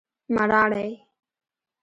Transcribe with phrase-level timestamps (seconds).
[0.35, 0.87] مراڼی